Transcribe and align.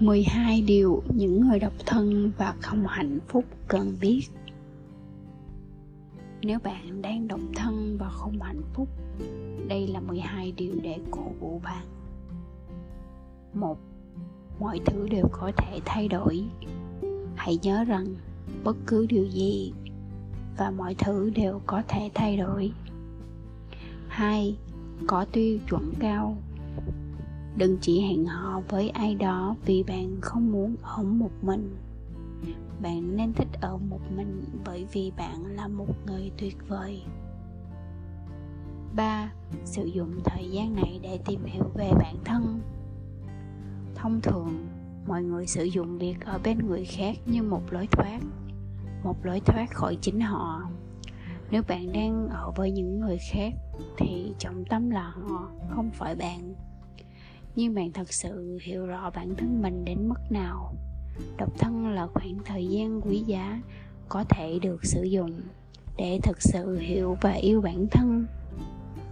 12 0.00 0.62
điều 0.62 1.02
những 1.14 1.48
người 1.48 1.58
độc 1.58 1.72
thân 1.86 2.32
và 2.38 2.54
không 2.60 2.86
hạnh 2.86 3.18
phúc 3.28 3.44
cần 3.68 3.96
biết. 4.00 4.20
Nếu 6.42 6.58
bạn 6.58 7.02
đang 7.02 7.28
độc 7.28 7.40
thân 7.54 7.96
và 8.00 8.08
không 8.08 8.40
hạnh 8.40 8.62
phúc, 8.74 8.88
Đây 9.68 9.86
là 9.86 10.00
12 10.00 10.52
điều 10.52 10.74
để 10.82 10.98
cổ 11.10 11.32
vũ 11.40 11.60
bạn. 11.64 11.86
Một, 13.54 13.78
Mọi 14.60 14.80
thứ 14.86 15.08
đều 15.08 15.28
có 15.32 15.52
thể 15.56 15.80
thay 15.84 16.08
đổi. 16.08 16.44
Hãy 17.36 17.58
nhớ 17.62 17.84
rằng 17.84 18.06
bất 18.64 18.76
cứ 18.86 19.06
điều 19.06 19.24
gì 19.24 19.72
và 20.58 20.70
mọi 20.70 20.94
thứ 20.94 21.30
đều 21.30 21.60
có 21.66 21.82
thể 21.88 22.10
thay 22.14 22.36
đổi. 22.36 22.72
2. 24.08 24.56
có 25.06 25.24
tiêu 25.32 25.58
chuẩn 25.68 25.92
cao 25.98 26.36
đừng 27.56 27.78
chỉ 27.80 28.00
hẹn 28.00 28.24
hò 28.24 28.60
với 28.68 28.88
ai 28.88 29.14
đó 29.14 29.56
vì 29.66 29.82
bạn 29.82 30.20
không 30.20 30.52
muốn 30.52 30.76
ở 30.82 31.02
một 31.02 31.30
mình. 31.42 31.76
Bạn 32.82 33.16
nên 33.16 33.32
thích 33.32 33.48
ở 33.60 33.76
một 33.76 34.00
mình 34.16 34.44
bởi 34.64 34.86
vì 34.92 35.12
bạn 35.16 35.46
là 35.46 35.68
một 35.68 36.06
người 36.06 36.30
tuyệt 36.38 36.56
vời. 36.68 37.02
3. 38.96 39.32
Sử 39.64 39.84
dụng 39.84 40.20
thời 40.24 40.50
gian 40.50 40.74
này 40.74 41.00
để 41.02 41.18
tìm 41.26 41.44
hiểu 41.44 41.64
về 41.74 41.90
bản 41.98 42.16
thân. 42.24 42.60
Thông 43.94 44.20
thường, 44.20 44.66
mọi 45.06 45.22
người 45.22 45.46
sử 45.46 45.64
dụng 45.64 45.98
việc 45.98 46.20
ở 46.20 46.40
bên 46.44 46.66
người 46.66 46.84
khác 46.84 47.16
như 47.26 47.42
một 47.42 47.72
lối 47.72 47.86
thoát 47.86 48.20
một 49.02 49.26
lối 49.26 49.40
thoát 49.40 49.74
khỏi 49.74 49.98
chính 50.00 50.20
họ. 50.20 50.62
Nếu 51.50 51.62
bạn 51.68 51.92
đang 51.92 52.28
ở 52.28 52.52
với 52.56 52.70
những 52.70 53.00
người 53.00 53.18
khác 53.32 53.52
thì 53.98 54.34
trọng 54.38 54.64
tâm 54.64 54.90
là 54.90 55.02
họ 55.02 55.50
không 55.70 55.90
phải 55.90 56.14
bạn 56.14 56.54
nhưng 57.56 57.74
bạn 57.74 57.92
thật 57.92 58.12
sự 58.12 58.58
hiểu 58.62 58.86
rõ 58.86 59.10
bản 59.10 59.34
thân 59.36 59.62
mình 59.62 59.84
đến 59.84 60.08
mức 60.08 60.20
nào. 60.30 60.74
Độc 61.38 61.58
thân 61.58 61.88
là 61.94 62.06
khoảng 62.06 62.38
thời 62.44 62.66
gian 62.66 63.00
quý 63.00 63.18
giá 63.18 63.62
có 64.08 64.24
thể 64.24 64.58
được 64.62 64.84
sử 64.84 65.02
dụng 65.02 65.40
để 65.96 66.20
thực 66.22 66.42
sự 66.42 66.78
hiểu 66.78 67.16
và 67.20 67.32
yêu 67.32 67.60
bản 67.60 67.86
thân. 67.90 68.26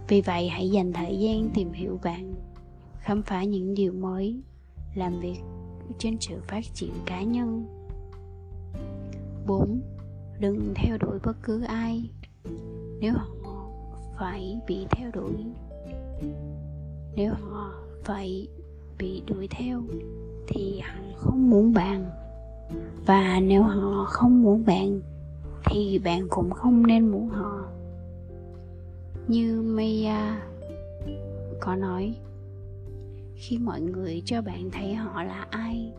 Vì 0.07 0.21
vậy, 0.21 0.49
hãy 0.49 0.69
dành 0.69 0.93
thời 0.93 1.19
gian 1.19 1.49
tìm 1.53 1.71
hiểu 1.71 1.99
bạn, 2.03 2.35
khám 2.99 3.23
phá 3.23 3.43
những 3.43 3.73
điều 3.73 3.93
mới, 3.93 4.41
làm 4.95 5.19
việc 5.19 5.39
trên 5.97 6.17
sự 6.19 6.41
phát 6.47 6.63
triển 6.73 6.93
cá 7.05 7.23
nhân. 7.23 7.65
4. 9.47 9.81
Đừng 10.39 10.73
theo 10.75 10.97
đuổi 10.97 11.19
bất 11.23 11.37
cứ 11.43 11.63
ai. 11.63 12.09
Nếu 12.99 13.13
họ 13.13 13.69
phải 14.19 14.59
bị 14.67 14.85
theo 14.91 15.11
đuổi, 15.11 15.45
Nếu 17.15 17.33
họ 17.33 17.73
vậy 18.05 18.47
bị 18.97 19.23
đuổi 19.27 19.47
theo 19.47 19.81
Thì 20.47 20.79
họ 20.79 20.99
không 21.17 21.49
muốn 21.49 21.73
bạn 21.73 22.05
Và 23.05 23.39
nếu 23.39 23.63
họ 23.63 24.05
không 24.05 24.43
muốn 24.43 24.65
bạn 24.65 25.01
Thì 25.65 25.99
bạn 25.99 26.27
cũng 26.29 26.51
không 26.51 26.87
nên 26.87 27.11
muốn 27.11 27.29
họ. 27.29 27.65
Như 29.27 29.61
Maya 29.61 30.41
có 31.59 31.75
nói, 31.75 32.15
Khi 33.35 33.57
mọi 33.57 33.81
người 33.81 34.21
cho 34.25 34.41
bạn 34.41 34.69
thấy 34.71 34.93
họ 34.93 35.23
là 35.23 35.47
ai, 35.49 35.93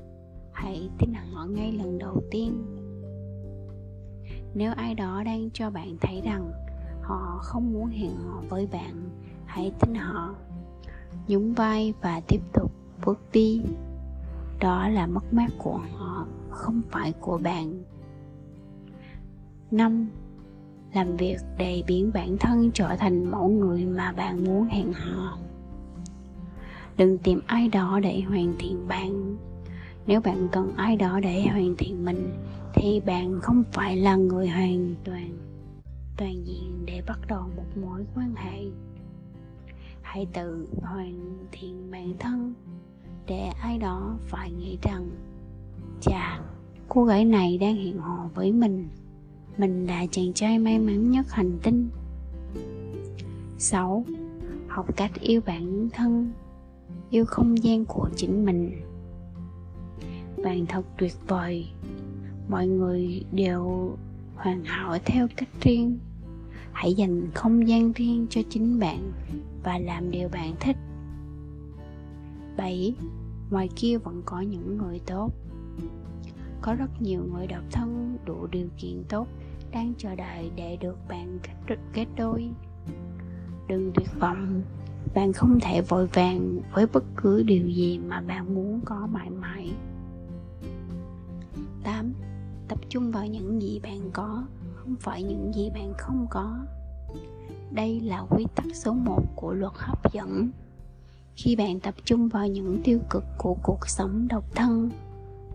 Hãy 0.52 0.90
tin 0.98 1.12
họ 1.14 1.44
ngay 1.44 1.72
lần 1.72 1.98
đầu 1.98 2.22
tiên. 2.30 2.64
Nếu 4.54 4.72
ai 4.76 4.94
đó 4.94 5.22
đang 5.24 5.50
cho 5.50 5.70
bạn 5.70 5.96
thấy 6.00 6.20
rằng 6.24 6.52
họ 7.02 7.38
không 7.42 7.72
muốn 7.72 7.86
hẹn 7.86 8.16
hò 8.16 8.42
với 8.48 8.68
bạn, 8.72 9.10
hãy 9.46 9.72
tin 9.80 9.94
họ 9.94 10.34
nhún 11.28 11.52
vai 11.52 11.94
và 12.00 12.20
tiếp 12.28 12.40
tục 12.52 12.72
bước 13.04 13.20
đi. 13.32 13.62
Đó 14.60 14.88
là 14.88 15.06
mất 15.06 15.32
mát 15.32 15.48
của 15.58 15.80
họ, 15.92 16.26
không 16.50 16.82
phải 16.90 17.12
của 17.12 17.38
bạn. 17.38 17.82
Năm, 19.70 20.08
làm 20.94 21.16
việc 21.16 21.36
để 21.58 21.82
biến 21.86 22.10
bản 22.14 22.36
thân 22.40 22.70
trở 22.74 22.96
thành 22.96 23.30
mẫu 23.30 23.48
người 23.48 23.84
mà 23.84 24.12
bạn 24.12 24.44
muốn 24.44 24.64
hẹn 24.64 24.92
hò. 24.92 25.38
Đừng 26.96 27.18
tìm 27.18 27.40
ai 27.46 27.68
đó 27.68 28.00
để 28.02 28.20
hoàn 28.20 28.54
thiện 28.58 28.88
bạn. 28.88 29.36
Nếu 30.06 30.20
bạn 30.20 30.48
cần 30.52 30.72
ai 30.76 30.96
đó 30.96 31.20
để 31.20 31.46
hoàn 31.52 31.74
thiện 31.78 32.04
mình, 32.04 32.32
thì 32.74 33.00
bạn 33.00 33.40
không 33.40 33.64
phải 33.72 33.96
là 33.96 34.16
người 34.16 34.48
hoàn 34.48 34.94
toàn 35.04 35.50
toàn 36.20 36.46
diện 36.46 36.82
để 36.86 37.02
bắt 37.06 37.18
đầu 37.28 37.42
một 37.56 37.76
mối 37.82 38.04
quan 38.14 38.34
hệ 38.34 38.60
hãy 40.12 40.26
tự 40.32 40.66
hoàn 40.82 41.38
thiện 41.52 41.90
bản 41.90 42.14
thân 42.18 42.54
để 43.26 43.50
ai 43.60 43.78
đó 43.78 44.16
phải 44.28 44.50
nghĩ 44.50 44.78
rằng, 44.82 45.10
chà, 46.00 46.40
cô 46.88 47.04
gái 47.04 47.24
này 47.24 47.58
đang 47.58 47.76
hẹn 47.76 47.98
hò 47.98 48.28
với 48.34 48.52
mình. 48.52 48.88
Mình 49.58 49.86
là 49.86 50.06
chàng 50.10 50.32
trai 50.32 50.58
may 50.58 50.78
mắn 50.78 51.10
nhất 51.10 51.26
hành 51.30 51.58
tinh. 51.62 51.88
6. 53.58 54.04
Học 54.68 54.96
cách 54.96 55.12
yêu 55.20 55.40
bản 55.46 55.88
thân, 55.92 56.32
Yêu 57.10 57.24
không 57.24 57.64
gian 57.64 57.84
của 57.84 58.08
chính 58.16 58.44
mình. 58.44 58.80
Bạn 60.44 60.66
thật 60.66 60.82
tuyệt 60.98 61.14
vời. 61.28 61.68
Mọi 62.48 62.66
người 62.66 63.24
đều 63.32 63.96
hoàn 64.34 64.64
hảo 64.64 64.98
theo 65.04 65.28
cách 65.36 65.48
riêng 65.60 65.98
hãy 66.72 66.94
dành 66.94 67.30
không 67.34 67.68
gian 67.68 67.92
riêng 67.92 68.26
cho 68.30 68.40
chính 68.50 68.78
bạn 68.78 69.12
và 69.64 69.78
làm 69.78 70.10
điều 70.10 70.28
bạn 70.28 70.54
thích. 70.60 70.76
7. 72.56 72.94
Ngoài 73.50 73.68
kia 73.76 73.98
vẫn 73.98 74.22
có 74.24 74.40
những 74.40 74.78
người 74.78 75.00
tốt. 75.06 75.30
Có 76.60 76.74
rất 76.74 77.02
nhiều 77.02 77.20
người 77.32 77.46
độc 77.46 77.64
thân 77.72 78.18
đủ 78.24 78.46
điều 78.46 78.68
kiện 78.78 79.04
tốt 79.08 79.26
đang 79.72 79.94
chờ 79.98 80.14
đợi 80.14 80.50
để 80.56 80.76
được 80.80 80.98
bạn 81.08 81.38
kết, 81.92 82.06
đôi. 82.16 82.50
Đừng 83.68 83.92
tuyệt 83.94 84.08
vọng. 84.20 84.62
Bạn 85.14 85.32
không 85.32 85.60
thể 85.60 85.80
vội 85.80 86.06
vàng 86.06 86.60
với 86.74 86.86
bất 86.92 87.04
cứ 87.16 87.42
điều 87.42 87.68
gì 87.68 87.98
mà 87.98 88.20
bạn 88.20 88.54
muốn 88.54 88.80
có 88.84 89.08
mãi 89.12 89.30
mãi. 89.30 89.72
8 91.82 92.12
tập 92.68 92.78
trung 92.88 93.10
vào 93.10 93.26
những 93.26 93.62
gì 93.62 93.80
bạn 93.82 94.10
có 94.12 94.44
không 94.90 94.98
phải 95.00 95.22
những 95.22 95.54
gì 95.54 95.70
bạn 95.70 95.92
không 95.98 96.26
có. 96.30 96.58
Đây 97.70 98.00
là 98.00 98.20
quy 98.30 98.46
tắc 98.54 98.66
số 98.74 98.92
1 98.92 99.22
của 99.36 99.52
luật 99.52 99.72
hấp 99.76 100.12
dẫn. 100.12 100.50
Khi 101.36 101.56
bạn 101.56 101.80
tập 101.80 101.94
trung 102.04 102.28
vào 102.28 102.46
những 102.46 102.80
tiêu 102.84 102.98
cực 103.10 103.24
của 103.38 103.56
cuộc 103.62 103.88
sống 103.88 104.28
độc 104.28 104.44
thân, 104.54 104.90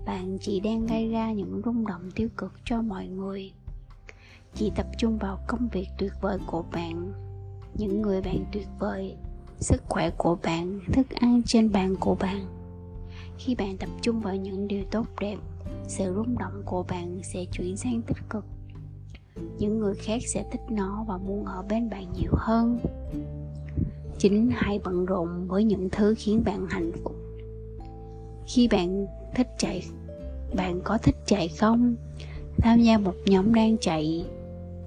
bạn 0.06 0.38
chỉ 0.41 0.59
đang 0.59 0.85
gây 0.85 1.09
ra 1.09 1.31
những 1.31 1.62
rung 1.66 1.88
động 1.88 2.12
tiêu 2.16 2.29
cực 2.38 2.53
cho 2.66 2.81
mọi 2.81 3.07
người. 3.07 3.51
Chỉ 4.53 4.72
tập 4.75 4.85
trung 4.97 5.18
vào 5.18 5.40
công 5.47 5.67
việc 5.67 5.88
tuyệt 5.97 6.13
vời 6.22 6.38
của 6.46 6.63
bạn, 6.72 7.13
những 7.73 8.02
người 8.02 8.22
bạn 8.22 8.46
tuyệt 8.52 8.67
vời, 8.79 9.16
sức 9.59 9.84
khỏe 9.90 10.09
của 10.09 10.38
bạn, 10.44 10.79
thức 10.94 11.07
ăn 11.09 11.41
trên 11.46 11.72
bàn 11.72 11.96
của 12.00 12.16
bạn. 12.16 12.46
Khi 13.38 13.56
bạn 13.56 13.78
tập 13.78 13.90
trung 14.02 14.19
vào 14.19 14.35
những 14.35 14.67
điều 14.67 14.84
tốt 14.91 15.06
đẹp, 15.19 15.38
sự 15.88 16.13
rung 16.16 16.38
động 16.38 16.62
của 16.66 16.84
bạn 16.84 17.19
sẽ 17.23 17.46
chuyển 17.52 17.78
sang 17.78 18.02
tích 18.02 18.17
cực 18.29 18.46
những 19.57 19.79
người 19.79 19.96
khác 19.96 20.22
sẽ 20.28 20.46
thích 20.51 20.62
nó 20.69 21.06
và 21.07 21.18
muốn 21.18 21.46
ở 21.46 21.63
bên 21.69 21.90
bạn 21.90 22.06
nhiều 22.13 22.31
hơn. 22.34 22.79
Chính 24.18 24.51
hãy 24.53 24.79
bận 24.84 25.06
rộn 25.06 25.47
với 25.47 25.63
những 25.63 25.90
thứ 25.90 26.16
khiến 26.18 26.44
bạn 26.46 26.66
hạnh 26.69 26.91
phúc. 27.03 27.16
Khi 28.47 28.68
bạn 28.68 29.06
thích 29.35 29.47
chạy, 29.57 29.84
bạn 30.56 30.81
có 30.84 30.97
thích 30.97 31.16
chạy 31.25 31.47
không? 31.47 31.96
Tham 32.57 32.81
gia 32.81 32.97
một 32.97 33.16
nhóm 33.25 33.53
đang 33.53 33.78
chạy, 33.78 34.25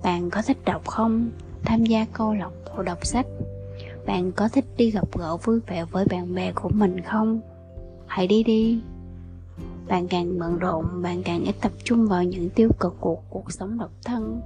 bạn 0.02 0.30
có 0.30 0.42
thích 0.42 0.58
đọc 0.64 0.86
không? 0.86 1.30
Tham 1.64 1.84
gia 1.84 2.06
câu 2.12 2.34
lạc 2.34 2.50
bộ 2.76 2.82
đọc 2.82 3.06
sách, 3.06 3.26
bạn 4.06 4.32
có 4.32 4.48
thích 4.48 4.64
đi 4.76 4.90
gặp 4.90 5.18
gỡ 5.18 5.36
vui 5.36 5.60
vẻ 5.60 5.84
với 5.84 6.04
bạn 6.04 6.34
bè 6.34 6.52
của 6.52 6.68
mình 6.68 7.00
không? 7.00 7.40
Hãy 8.06 8.26
đi 8.26 8.42
đi 8.42 8.80
bạn 9.88 10.08
càng 10.08 10.38
bận 10.38 10.58
rộn, 10.58 11.02
bạn 11.02 11.22
càng 11.22 11.44
ít 11.44 11.54
tập 11.60 11.72
trung 11.84 12.06
vào 12.06 12.24
những 12.24 12.50
tiêu 12.50 12.68
cực 12.80 12.96
của 13.00 13.16
cuộc 13.30 13.52
sống 13.52 13.78
độc 13.78 13.90
thân. 14.04 14.40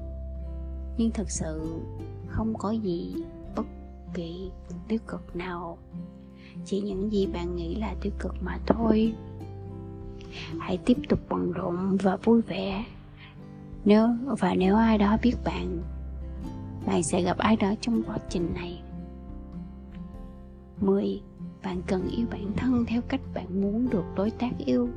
Nhưng 0.97 1.11
thực 1.11 1.31
sự, 1.31 1.81
không 2.29 2.55
có 2.59 2.71
gì 2.71 3.15
bất 3.57 3.67
kỳ 4.15 4.51
tiêu 4.89 4.99
cực 5.07 5.37
nào. 5.37 5.79
Chỉ 6.65 6.81
những 6.81 7.13
gì 7.13 7.27
bạn 7.27 7.57
nghĩ 7.57 7.75
là 7.75 7.95
tiêu 8.01 8.13
cực 8.19 8.35
mà 8.43 8.59
thôi. 8.67 9.15
Hãy 10.59 10.79
tiếp 10.85 10.97
tục 11.09 11.19
bận 11.29 11.53
rộn 11.53 11.97
và 12.03 12.17
vui 12.17 12.43
vẻ. 12.43 12.85
Nếu, 13.85 14.09
và 14.39 14.55
nếu 14.55 14.77
ai 14.77 14.99
đó 14.99 15.17
biết 15.23 15.35
bạn 15.45 15.83
bạn 16.87 17.03
sẽ 17.03 17.23
gặp 17.23 17.39
ai 17.39 17.57
đó 17.57 17.75
trong 17.81 18.03
quá 18.03 18.19
trình 18.29 18.55
này. 18.55 18.83
10. 20.81 21.23
Bạn 21.65 21.83
cần 21.87 22.09
yêu 22.09 22.27
bản 22.31 22.53
thân 22.57 22.85
theo 22.87 23.03
cách 23.09 23.21
bạn 23.35 23.61
muốn 23.61 23.91
được 23.91 24.05
đối 24.17 24.31
tác 24.31 24.51
yêu 24.59 24.89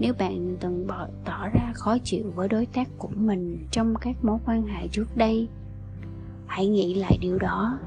nếu 0.00 0.14
bạn 0.18 0.56
từng 0.60 0.86
bỏ, 0.86 1.08
tỏ 1.24 1.48
ra 1.48 1.72
khó 1.74 1.96
chịu 2.04 2.32
với 2.34 2.48
đối 2.48 2.66
tác 2.66 2.88
của 2.98 3.10
mình 3.14 3.66
trong 3.70 3.94
các 4.00 4.24
mối 4.24 4.38
quan 4.46 4.66
hệ 4.66 4.88
trước 4.88 5.16
đây 5.16 5.48
hãy 6.46 6.66
nghĩ 6.66 6.94
lại 6.94 7.18
điều 7.20 7.38
đó. 7.38 7.78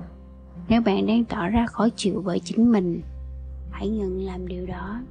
Nếu 0.70 0.82
bạn 0.82 1.08
đang 1.08 1.26
tỏ 1.26 1.48
ra 1.48 1.66
khó 1.68 1.88
chịu 1.96 2.22
với 2.22 2.40
chính 2.40 2.72
mình 2.72 3.02
hãy 3.72 3.90
ngừng 3.90 4.26
làm 4.26 4.48
điều 4.48 4.66
đó. 4.66 5.02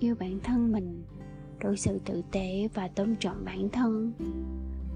Yêu 0.00 0.14
bản 0.20 0.38
thân 0.44 0.72
mình 0.72 1.02
đối 1.60 1.76
xử 1.76 1.98
tử 2.04 2.22
tế 2.30 2.68
và 2.74 2.88
tôn 2.88 3.16
trọng 3.20 3.44
bản 3.44 3.68
thân. 3.68 4.12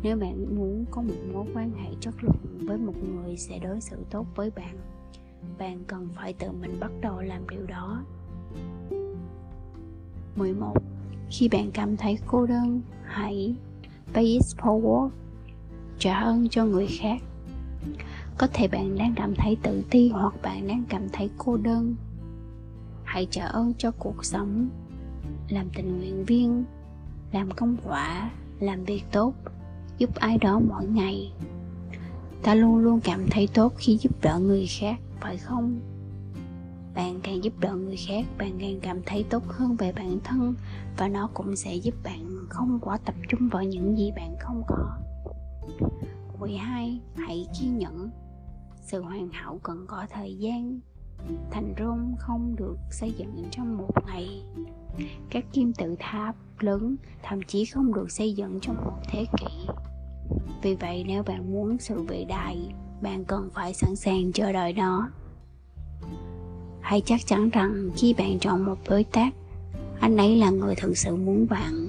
Nếu 0.02 0.16
bạn 0.16 0.56
muốn 0.56 0.84
có 0.90 1.02
một 1.02 1.14
mối 1.32 1.46
quan 1.54 1.72
hệ 1.84 1.90
chất 2.00 2.14
lượng 2.22 2.66
với 2.66 2.78
một 2.78 2.94
người 3.04 3.36
sẽ 3.36 3.58
đối 3.58 3.80
xử 3.80 3.96
tốt 4.10 4.26
với 4.34 4.50
bạn 4.50 4.76
bạn 5.58 5.84
cần 5.86 6.08
phải 6.14 6.32
tự 6.32 6.50
mình 6.50 6.76
bắt 6.80 6.90
đầu 7.00 7.20
làm 7.20 7.48
điều 7.48 7.66
11. 10.38 10.74
Khi 11.30 11.48
bạn 11.48 11.70
cảm 11.70 11.96
thấy 11.96 12.18
cô 12.26 12.46
đơn, 12.46 12.80
hãy 13.04 13.54
pay 14.14 14.24
it 14.24 14.42
forward, 14.42 15.10
trả 15.98 16.20
ơn 16.20 16.48
cho 16.48 16.64
người 16.64 16.86
khác. 16.86 17.22
Có 18.38 18.46
thể 18.52 18.68
bạn 18.68 18.98
đang 18.98 19.14
cảm 19.16 19.34
thấy 19.34 19.56
tự 19.62 19.82
ti 19.90 20.08
hoặc 20.08 20.34
bạn 20.42 20.68
đang 20.68 20.84
cảm 20.88 21.08
thấy 21.12 21.30
cô 21.38 21.56
đơn. 21.56 21.94
Hãy 23.04 23.26
trả 23.30 23.44
ơn 23.44 23.72
cho 23.78 23.90
cuộc 23.90 24.24
sống, 24.24 24.68
làm 25.48 25.68
tình 25.74 25.98
nguyện 25.98 26.24
viên, 26.24 26.64
làm 27.32 27.50
công 27.50 27.76
quả, 27.84 28.30
làm 28.60 28.84
việc 28.84 29.04
tốt, 29.12 29.34
giúp 29.98 30.14
ai 30.14 30.38
đó 30.38 30.60
mỗi 30.68 30.86
ngày. 30.86 31.32
Ta 32.42 32.54
luôn 32.54 32.78
luôn 32.78 33.00
cảm 33.00 33.26
thấy 33.30 33.48
tốt 33.54 33.72
khi 33.76 33.96
giúp 33.96 34.22
đỡ 34.22 34.38
người 34.38 34.66
khác, 34.66 34.96
phải 35.20 35.36
không? 35.36 35.80
Bạn 36.94 37.20
càng 37.22 37.44
giúp 37.44 37.52
đỡ 37.60 37.74
người 37.74 37.96
khác, 37.96 38.26
bạn 38.38 38.58
càng 38.60 38.80
cảm 38.82 39.02
thấy 39.06 39.24
tốt 39.30 39.42
hơn 39.46 39.76
về 39.76 39.92
bản 39.92 40.18
thân 40.24 40.54
và 40.96 41.08
nó 41.08 41.28
cũng 41.34 41.56
sẽ 41.56 41.74
giúp 41.74 41.94
bạn 42.04 42.46
không 42.48 42.78
quá 42.82 42.98
tập 43.04 43.14
trung 43.28 43.48
vào 43.48 43.64
những 43.64 43.98
gì 43.98 44.12
bạn 44.16 44.36
không 44.40 44.62
có. 44.68 44.98
12. 46.38 47.00
Hãy 47.16 47.46
kiên 47.60 47.78
nhẫn. 47.78 48.10
Sự 48.82 49.02
hoàn 49.02 49.28
hảo 49.32 49.60
cần 49.62 49.84
có 49.88 50.06
thời 50.10 50.36
gian. 50.36 50.80
Thành 51.50 51.74
Rome 51.78 52.14
không 52.18 52.56
được 52.56 52.76
xây 52.90 53.12
dựng 53.12 53.44
trong 53.50 53.76
một 53.76 53.90
ngày. 54.06 54.42
Các 55.30 55.44
kim 55.52 55.72
tự 55.72 55.96
tháp 55.98 56.36
lớn 56.60 56.96
thậm 57.22 57.42
chí 57.42 57.64
không 57.64 57.94
được 57.94 58.10
xây 58.10 58.32
dựng 58.32 58.58
trong 58.60 58.76
một 58.76 58.98
thế 59.10 59.24
kỷ. 59.38 59.66
Vì 60.62 60.74
vậy, 60.74 61.04
nếu 61.06 61.22
bạn 61.22 61.52
muốn 61.52 61.78
sự 61.78 62.02
vĩ 62.02 62.24
đại, 62.24 62.72
Bạn 63.02 63.24
cần 63.24 63.50
phải 63.54 63.74
sẵn 63.74 63.96
sàng 63.96 64.32
chờ 64.32 64.52
đợi 64.52 64.72
nó 64.72 65.10
hãy 66.88 67.02
chắc 67.04 67.26
chắn 67.26 67.50
rằng 67.50 67.90
khi 67.96 68.14
bạn 68.18 68.38
chọn 68.38 68.64
một 68.64 68.78
đối 68.88 69.04
tác, 69.04 69.34
anh 70.00 70.16
ấy 70.16 70.36
là 70.36 70.50
người 70.50 70.74
thực 70.74 70.98
sự 70.98 71.16
muốn 71.16 71.46
bạn. 71.50 71.88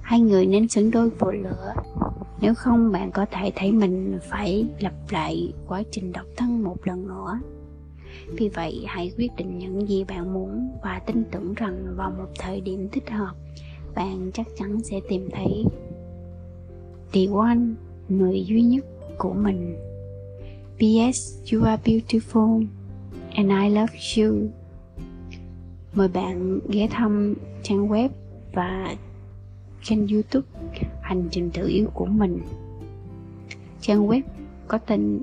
Hai 0.00 0.20
người 0.20 0.46
nên 0.46 0.68
xứng 0.68 0.90
đôi 0.90 1.10
vô 1.10 1.30
lửa. 1.30 1.74
Nếu 2.40 2.54
không, 2.54 2.92
bạn 2.92 3.10
có 3.10 3.26
thể 3.30 3.52
thấy 3.56 3.72
mình 3.72 4.18
phải 4.30 4.66
lặp 4.80 4.92
lại 5.10 5.52
quá 5.66 5.82
trình 5.90 6.12
độc 6.12 6.26
thân 6.36 6.62
một 6.62 6.76
lần 6.84 7.08
nữa. 7.08 7.40
Vì 8.26 8.48
vậy, 8.48 8.84
hãy 8.86 9.12
quyết 9.16 9.30
định 9.36 9.58
những 9.58 9.88
gì 9.88 10.04
bạn 10.04 10.32
muốn 10.32 10.70
và 10.82 10.98
tin 11.06 11.24
tưởng 11.30 11.54
rằng 11.54 11.94
vào 11.96 12.10
một 12.10 12.28
thời 12.38 12.60
điểm 12.60 12.88
thích 12.92 13.10
hợp, 13.10 13.34
bạn 13.94 14.30
chắc 14.34 14.46
chắn 14.58 14.82
sẽ 14.82 15.00
tìm 15.08 15.28
thấy. 15.32 15.64
The 17.12 17.20
one, 17.34 17.58
người 18.08 18.44
duy 18.44 18.62
nhất 18.62 18.84
của 19.18 19.32
mình. 19.32 19.76
Ps 20.76 21.52
you 21.52 21.62
are 21.62 21.82
beautiful 21.84 22.66
and 23.34 23.50
I 23.50 23.70
love 23.70 23.92
you. 24.16 24.50
Mời 25.94 26.08
bạn 26.08 26.60
ghé 26.68 26.88
thăm 26.90 27.34
trang 27.62 27.88
web 27.88 28.08
và 28.52 28.94
kênh 29.88 30.08
youtube 30.08 30.48
Hành 31.02 31.28
trình 31.30 31.50
tự 31.50 31.68
yêu 31.68 31.90
của 31.94 32.06
mình. 32.06 32.40
Trang 33.80 34.08
web 34.08 34.22
có 34.68 34.78
tên 34.78 35.20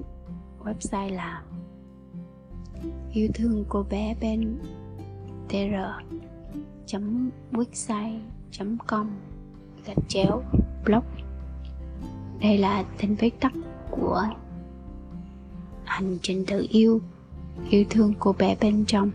website 0.63 1.13
là 1.15 1.43
yêu 3.13 3.27
thương 3.33 3.65
cô 3.69 3.85
bé 3.89 4.15
bên 4.21 4.57
tr 5.49 5.75
website 7.51 8.19
com 8.87 9.09
gạch 9.85 9.97
chéo 10.07 10.43
blog 10.85 11.03
đây 12.41 12.57
là 12.57 12.85
tên 13.01 13.15
viết 13.15 13.39
tắt 13.39 13.53
của 13.91 14.23
hành 15.83 16.17
trình 16.21 16.45
tự 16.47 16.67
yêu 16.69 17.01
yêu 17.69 17.83
thương 17.89 18.13
cô 18.19 18.35
bé 18.39 18.55
bên 18.61 18.85
trong. 18.85 19.11